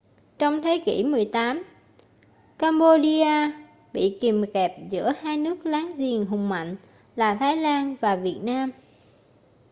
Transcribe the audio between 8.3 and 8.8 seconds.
nam